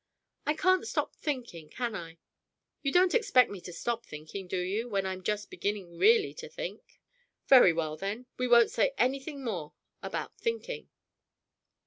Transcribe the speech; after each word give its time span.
"I 0.47 0.55
can't 0.55 0.87
stop 0.87 1.15
thinking, 1.15 1.69
can 1.69 1.93
I? 1.93 2.17
You 2.81 2.91
don't 2.91 3.13
expect 3.13 3.51
me 3.51 3.61
to 3.61 3.71
stop 3.71 4.03
thinking, 4.03 4.47
do 4.47 4.57
you, 4.59 4.89
when 4.89 5.05
I'm 5.05 5.21
just 5.21 5.51
beginning 5.51 5.99
really 5.99 6.33
to 6.37 6.49
think?" 6.49 6.99
"Very 7.45 7.71
well, 7.71 7.95
then, 7.97 8.25
we 8.35 8.47
won't 8.47 8.71
say 8.71 8.95
anything 8.97 9.43
more 9.43 9.73
about 10.01 10.35
thinking." 10.39 10.89